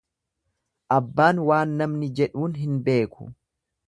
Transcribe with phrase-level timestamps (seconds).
[0.95, 3.29] Abbaan waan namni jedhuun hin beeku.